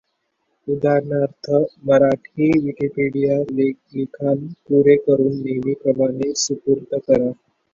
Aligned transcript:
उदा. 0.67 0.93
मराठी 1.87 2.47
विकिपीडिया 2.65 3.37
लिखाण 3.51 4.45
पुरे 4.67 4.95
करून 5.05 5.31
नेहमीप्रमाणे 5.35 6.33
सुपूर्त 6.47 6.95
करा. 7.07 7.31